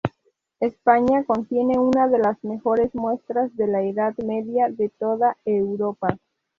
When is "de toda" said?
4.67-5.37